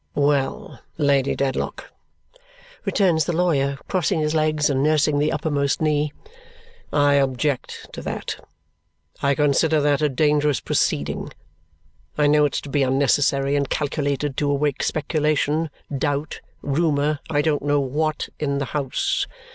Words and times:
"Well, 0.15 0.79
Lady 0.97 1.35
Dedlock," 1.35 1.91
returns 2.85 3.25
the 3.25 3.33
lawyer, 3.37 3.77
crossing 3.87 4.19
his 4.19 4.33
legs 4.33 4.67
and 4.67 4.81
nursing 4.81 5.19
the 5.19 5.31
uppermost 5.31 5.79
knee. 5.79 6.11
"I 6.91 7.13
object 7.13 7.87
to 7.93 8.01
that. 8.01 8.43
I 9.21 9.35
consider 9.35 9.79
that 9.81 10.01
a 10.01 10.09
dangerous 10.09 10.59
proceeding. 10.59 11.31
I 12.17 12.25
know 12.25 12.45
it 12.45 12.53
to 12.53 12.69
be 12.69 12.81
unnecessary 12.81 13.55
and 13.55 13.69
calculated 13.69 14.37
to 14.37 14.49
awaken 14.49 14.83
speculation, 14.83 15.69
doubt, 15.95 16.41
rumour, 16.63 17.19
I 17.29 17.43
don't 17.43 17.61
know 17.61 17.79
what, 17.79 18.27
in 18.39 18.57
the 18.57 18.65
house. 18.73 19.27